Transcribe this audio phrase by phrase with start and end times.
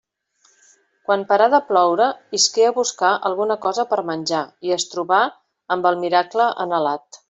[1.09, 2.07] Quan parà de ploure
[2.39, 5.25] isqué a buscar alguna cosa per a menjar i es trobà
[5.77, 7.11] amb el miracle anhelat.